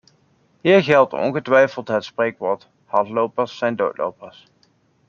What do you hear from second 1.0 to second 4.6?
ongetwijfeld het spreekwoord: hardlopers zijn doodlopers.